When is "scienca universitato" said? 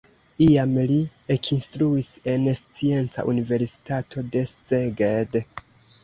2.59-4.23